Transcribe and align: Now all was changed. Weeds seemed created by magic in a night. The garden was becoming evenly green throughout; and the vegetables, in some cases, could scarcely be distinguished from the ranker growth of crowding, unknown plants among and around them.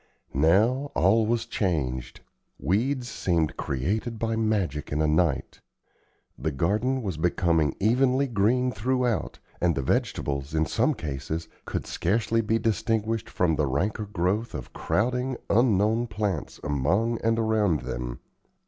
Now 0.33 0.89
all 0.95 1.27
was 1.27 1.45
changed. 1.45 2.21
Weeds 2.57 3.07
seemed 3.07 3.55
created 3.55 4.17
by 4.17 4.35
magic 4.35 4.91
in 4.91 4.99
a 4.99 5.05
night. 5.05 5.61
The 6.39 6.49
garden 6.51 7.03
was 7.03 7.17
becoming 7.17 7.75
evenly 7.79 8.25
green 8.27 8.71
throughout; 8.71 9.37
and 9.61 9.75
the 9.75 9.83
vegetables, 9.83 10.55
in 10.55 10.65
some 10.65 10.95
cases, 10.95 11.47
could 11.65 11.85
scarcely 11.85 12.41
be 12.41 12.57
distinguished 12.57 13.29
from 13.29 13.55
the 13.57 13.67
ranker 13.67 14.07
growth 14.07 14.55
of 14.55 14.73
crowding, 14.73 15.37
unknown 15.51 16.07
plants 16.07 16.59
among 16.63 17.21
and 17.23 17.37
around 17.37 17.81
them. 17.81 18.21